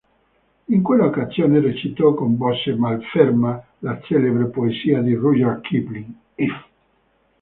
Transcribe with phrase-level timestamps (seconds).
[0.69, 6.63] In quella occasione recitò con voce malferma la celebre poesia di Rudyard Kipling "If".